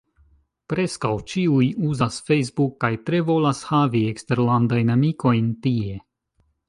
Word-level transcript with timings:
Preskaŭ 0.71 1.11
ĉiuj 1.33 1.67
uzas 1.89 2.17
Facebook, 2.29 2.73
kaj 2.85 2.91
tre 3.11 3.19
volas 3.29 3.61
havi 3.73 4.01
eksterlandajn 4.15 4.93
amikojn 4.97 5.53
tie. 5.67 6.01